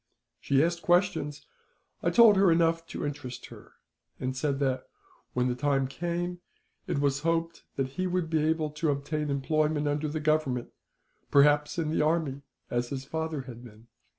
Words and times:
"She 0.39 0.63
asked 0.63 0.81
questions. 0.81 1.45
I 2.01 2.09
told 2.09 2.35
her 2.35 2.51
enough 2.51 2.87
to 2.87 3.05
interest 3.05 3.45
her; 3.49 3.73
and 4.19 4.35
said 4.35 4.57
that, 4.57 4.85
when 5.33 5.47
the 5.47 5.53
time 5.53 5.85
came, 5.87 6.41
it 6.87 6.97
was 6.97 7.19
hoped 7.19 7.65
that 7.75 7.89
he 7.89 8.07
would 8.07 8.27
be 8.27 8.43
able 8.45 8.71
to 8.71 8.89
obtain 8.89 9.29
employment 9.29 9.87
under 9.87 10.07
the 10.07 10.19
Government 10.19 10.71
perhaps 11.29 11.77
in 11.77 11.91
the 11.91 12.01
army, 12.01 12.41
as 12.71 12.89
his 12.89 13.05
father 13.05 13.41
had 13.41 13.63
been. 13.63 13.89